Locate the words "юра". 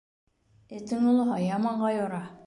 1.99-2.23